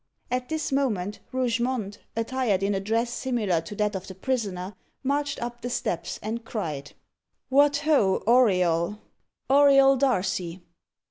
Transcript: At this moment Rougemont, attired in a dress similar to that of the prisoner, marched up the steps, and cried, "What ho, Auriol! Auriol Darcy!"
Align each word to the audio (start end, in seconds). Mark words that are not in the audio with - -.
At 0.31 0.49
this 0.49 0.71
moment 0.71 1.19
Rougemont, 1.31 1.99
attired 2.17 2.63
in 2.63 2.73
a 2.73 2.79
dress 2.79 3.13
similar 3.13 3.61
to 3.61 3.75
that 3.75 3.93
of 3.95 4.07
the 4.07 4.15
prisoner, 4.15 4.73
marched 5.03 5.39
up 5.39 5.61
the 5.61 5.69
steps, 5.69 6.17
and 6.23 6.43
cried, 6.43 6.93
"What 7.49 7.77
ho, 7.85 8.23
Auriol! 8.25 8.97
Auriol 9.47 9.97
Darcy!" 9.97 10.63